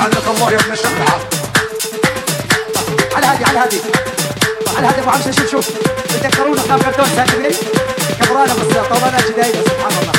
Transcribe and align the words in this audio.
لأنك 0.00 0.28
الله 0.36 0.52
يا 0.52 0.56
ابن 0.60 0.72
الشبحة 0.72 1.18
على 3.16 3.26
هادي 3.26 3.44
على 3.44 3.58
هادي 3.58 3.80
على 4.76 4.86
هادي 4.86 5.00
أبو 5.00 5.10
عمشه 5.10 5.32
شوف. 5.32 5.50
شوف 5.50 5.68
تذكرونا 6.22 6.62
خاف 6.62 6.82
كرتون 6.84 7.06
ساكبين 7.16 7.56
كبرانا 8.20 8.54
بس 8.54 8.76
طولنا 8.88 9.20
جدايد 9.28 9.54
سبحان 9.66 9.92
الله. 10.00 10.12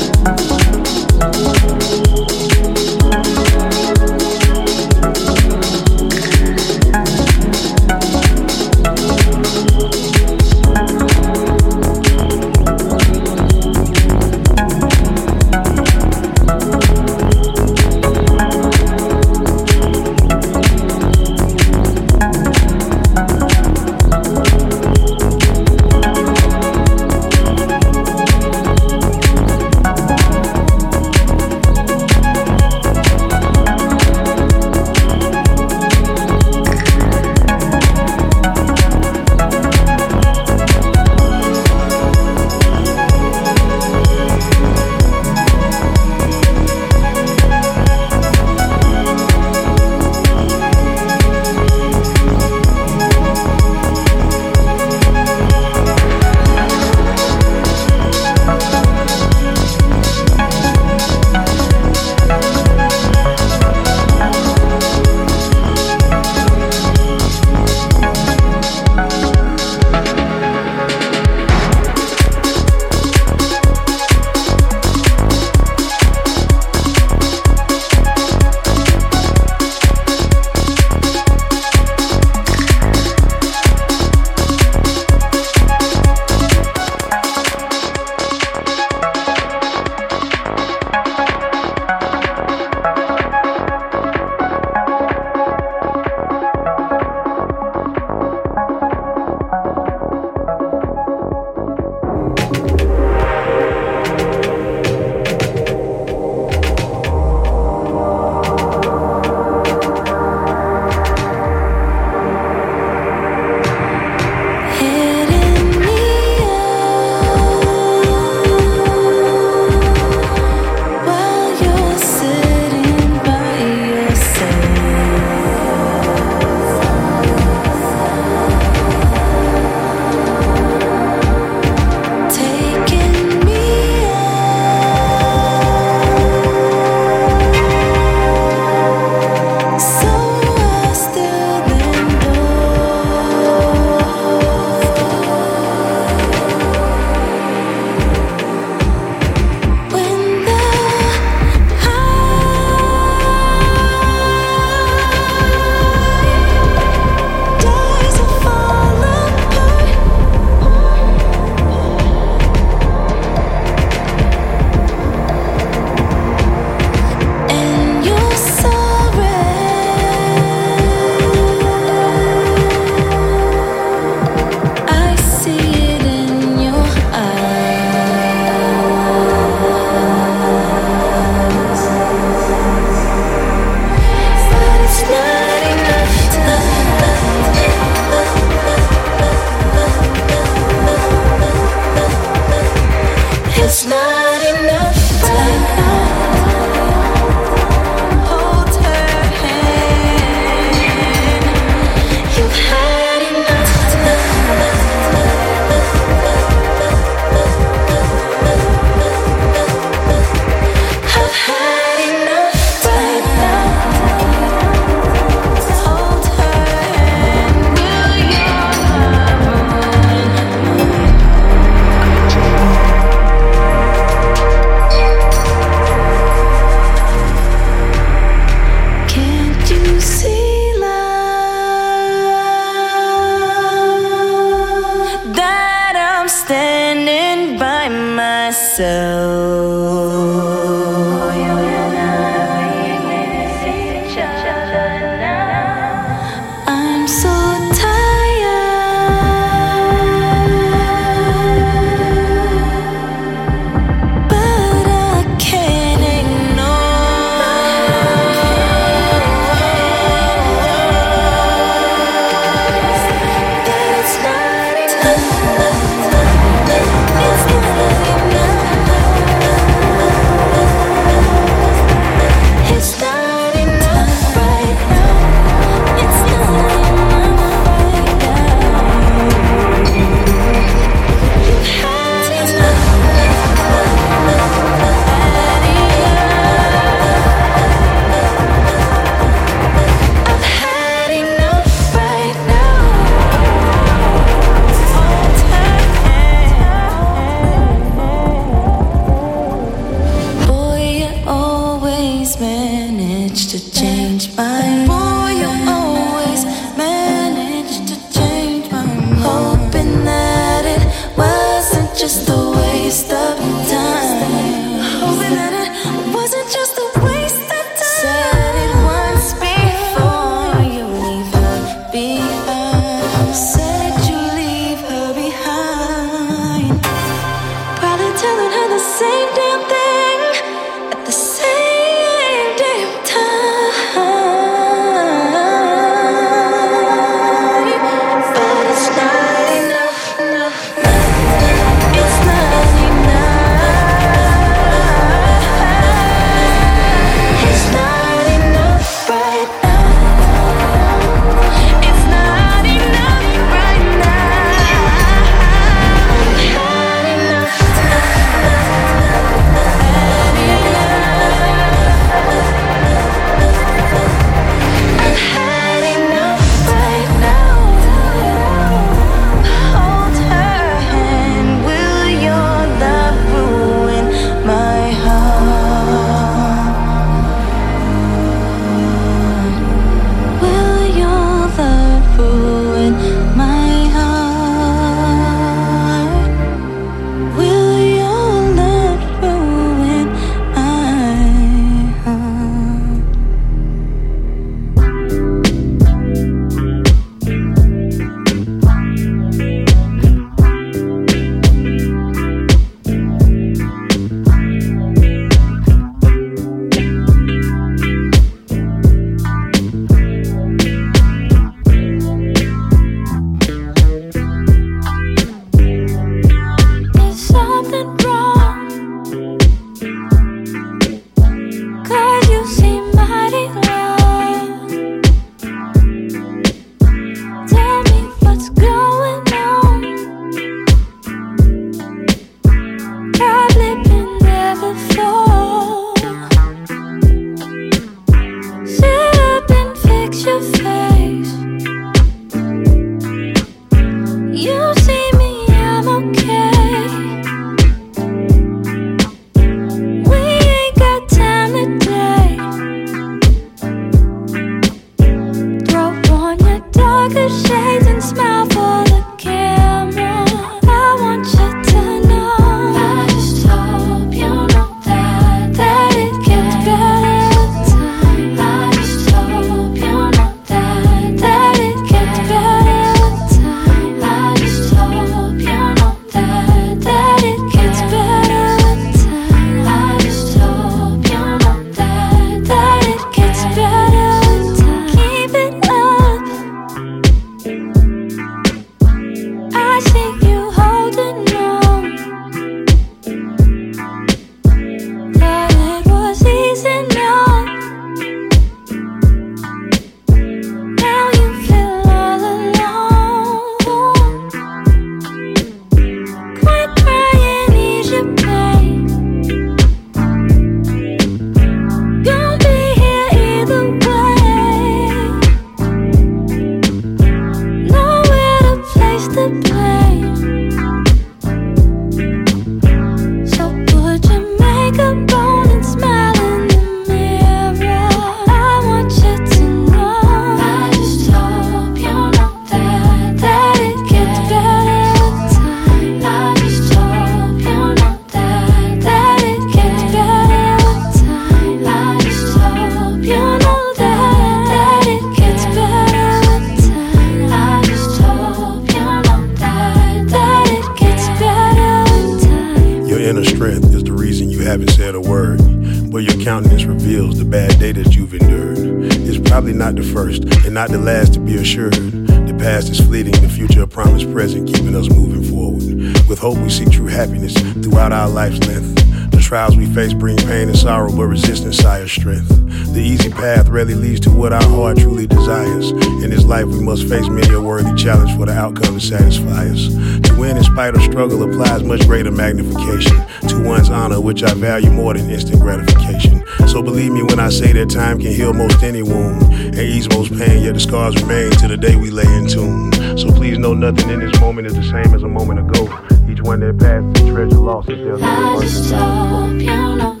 Sorrow, 570.71 570.95
but 570.95 571.07
resistance 571.07 571.57
sires 571.57 571.91
strength. 571.91 572.29
The 572.73 572.79
easy 572.79 573.09
path 573.09 573.49
rarely 573.49 573.75
leads 573.75 573.99
to 574.01 574.09
what 574.09 574.31
our 574.31 574.41
heart 574.41 574.77
truly 574.77 575.05
desires. 575.05 575.71
In 575.71 576.11
this 576.11 576.23
life, 576.23 576.45
we 576.45 576.61
must 576.61 576.87
face 576.87 577.09
many 577.09 577.33
a 577.33 577.41
worthy 577.41 577.75
challenge 577.75 578.15
for 578.15 578.25
the 578.25 578.31
outcome 578.31 578.75
to 578.75 578.79
satisfy 578.79 579.49
us. 579.49 579.67
To 580.07 580.15
win 580.17 580.37
in 580.37 580.43
spite 580.45 580.73
of 580.73 580.81
struggle 580.81 581.23
applies 581.23 581.61
much 581.63 581.85
greater 581.87 582.09
magnification 582.09 582.95
to 583.27 583.43
one's 583.43 583.69
honor, 583.69 583.99
which 583.99 584.23
I 584.23 584.33
value 584.33 584.71
more 584.71 584.93
than 584.93 585.09
instant 585.09 585.41
gratification. 585.41 586.23
So 586.47 586.61
believe 586.61 586.93
me 586.93 587.03
when 587.03 587.19
I 587.19 587.27
say 587.31 587.51
that 587.51 587.69
time 587.69 587.99
can 587.99 588.13
heal 588.13 588.31
most 588.31 588.63
any 588.63 588.81
wound 588.81 589.23
and 589.33 589.59
ease 589.59 589.89
most 589.89 590.17
pain, 590.17 590.41
yet 590.41 590.53
the 590.53 590.61
scars 590.61 590.95
remain 591.01 591.31
to 591.31 591.49
the 591.49 591.57
day 591.57 591.75
we 591.75 591.91
lay 591.91 592.07
in 592.15 592.27
tune. 592.27 592.71
So 592.97 593.11
please 593.11 593.37
know 593.37 593.53
nothing 593.53 593.89
in 593.89 593.99
this 593.99 594.17
moment 594.21 594.47
is 594.47 594.55
the 594.55 594.63
same 594.63 594.95
as 594.95 595.03
a 595.03 595.09
moment 595.09 595.39
ago. 595.41 595.63
Each 596.09 596.21
one 596.21 596.39
that 596.39 596.57
passes, 596.57 597.03
is 597.03 597.13
treasure 597.13 597.39
lost. 597.39 597.69
I 597.69 598.39
just 598.39 598.71
hope 598.71 599.31
you 599.33 599.47
know 599.47 600.00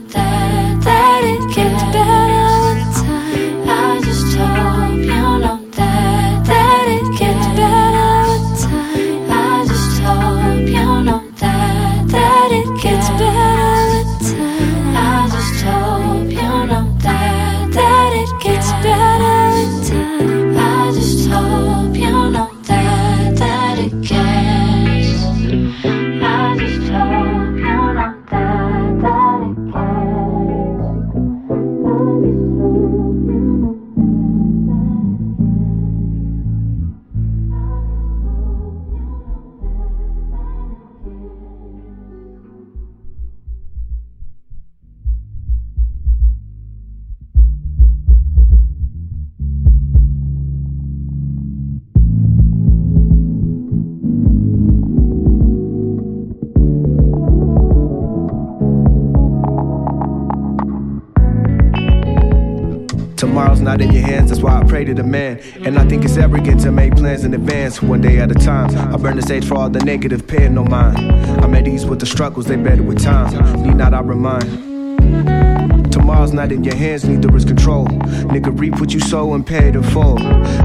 to 64.95 65.01
the 65.01 65.07
man. 65.07 65.39
And 65.65 65.77
I 65.77 65.87
think 65.87 66.03
it's 66.03 66.17
arrogant 66.17 66.61
to 66.61 66.71
make 66.71 66.95
plans 66.95 67.23
in 67.23 67.33
advance, 67.33 67.81
one 67.81 68.01
day 68.01 68.19
at 68.19 68.31
a 68.31 68.35
time. 68.35 68.75
I 68.93 68.97
burn 68.97 69.15
the 69.15 69.21
stage 69.21 69.45
for 69.45 69.55
all 69.55 69.69
the 69.69 69.79
negative, 69.79 70.27
paying 70.27 70.53
no 70.53 70.63
mind. 70.63 70.97
I'm 71.43 71.53
at 71.55 71.67
ease 71.67 71.85
with 71.85 71.99
the 71.99 72.05
struggles, 72.05 72.45
they 72.45 72.55
better 72.57 72.83
with 72.83 73.01
time. 73.01 73.31
Need 73.63 73.75
not 73.75 73.93
I 73.93 74.01
remind. 74.01 75.91
Tomorrow's 75.91 76.33
not 76.33 76.51
in 76.51 76.63
your 76.63 76.75
hands, 76.75 77.05
neither 77.05 77.35
is 77.35 77.45
control. 77.45 77.85
Nigga, 77.85 78.57
reap 78.59 78.79
what 78.79 78.93
you 78.93 78.99
sow 78.99 79.33
and 79.33 79.45
pay 79.45 79.71
the 79.71 79.83
full. 79.83 80.17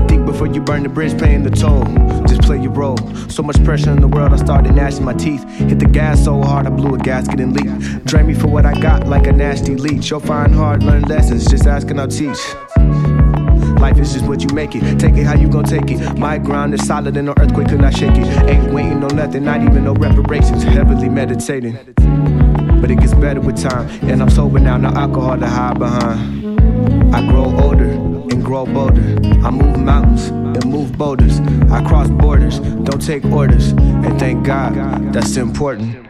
Think 0.09 0.27
before 0.27 0.47
you 0.47 0.61
burn 0.61 0.83
the 0.83 0.89
bridge, 0.89 1.19
paying 1.19 1.43
the 1.43 1.51
toll. 1.51 1.85
Just 2.27 2.43
play 2.43 2.61
your 2.61 2.73
role. 2.73 2.99
So 3.29 3.43
much 3.43 3.63
pressure 3.65 3.91
in 3.91 4.01
the 4.01 4.09
world, 4.09 4.33
I 4.33 4.37
started 4.37 4.75
gnashing 4.75 5.05
my 5.05 5.15
teeth. 5.15 5.45
Hit 5.51 5.79
the 5.79 5.87
gas 5.87 6.25
so 6.25 6.41
hard, 6.43 6.67
I 6.67 6.71
blew 6.71 6.95
a 6.95 6.99
gasket 6.99 7.41
and 7.41 7.53
leak. 7.53 8.05
Drain 8.05 8.27
me 8.27 8.35
for 8.35 8.49
what 8.49 8.67
I 8.67 8.79
got 8.81 9.07
like 9.07 9.27
a 9.27 9.33
nasty 9.33 9.77
leech. 9.77 10.11
You'll 10.11 10.21
find 10.21 10.55
hard, 10.55 10.83
learn 10.83 11.03
lessons, 11.03 11.47
just 11.47 11.67
asking, 11.67 12.01
I'll 12.01 12.09
teach. 12.09 12.39
Life 13.87 13.99
is 14.01 14.15
just 14.15 14.27
what 14.27 14.43
you 14.43 14.49
make 14.49 14.75
it. 14.75 14.99
Take 14.99 15.15
it 15.15 15.23
how 15.23 15.37
you 15.37 15.49
gon' 15.49 15.63
take 15.63 15.89
it. 15.93 16.19
My 16.19 16.39
ground 16.39 16.75
is 16.75 16.85
solid 16.85 17.17
and 17.17 17.27
no 17.27 17.35
earthquake 17.39 17.69
could 17.69 17.81
not 17.81 17.95
shake 17.95 18.17
it. 18.17 18.27
Ain't 18.51 18.73
waiting 18.73 19.05
on 19.05 19.15
nothing, 19.15 19.45
not 19.45 19.63
even 19.63 19.85
no 19.85 19.95
reparations. 19.95 20.65
Heavily 20.65 21.09
meditating. 21.09 21.75
But 22.81 22.91
it 22.91 22.99
gets 22.99 23.15
better 23.15 23.41
with 23.41 23.63
time. 23.63 23.89
And 24.03 24.21
I'm 24.21 24.29
sober 24.29 24.59
now, 24.59 24.77
no 24.77 24.89
alcohol 24.89 25.39
to 25.39 25.47
hide 25.47 25.79
behind. 25.79 27.15
I 27.15 27.31
grow 27.31 27.45
older 27.61 27.93
and 27.93 28.45
grow 28.45 28.67
bolder. 28.67 29.21
I 29.47 29.51
move 29.51 29.79
mountains 29.79 30.31
and 30.31 30.65
move 30.65 30.99
boulders. 30.99 31.39
I 31.71 31.81
cross 31.85 32.11
borders, 32.11 32.59
don't 32.59 33.01
take 33.01 33.25
orders. 33.27 33.69
And 33.69 34.19
thank 34.19 34.45
God, 34.45 35.13
that's 35.13 35.37
important. 35.37 36.09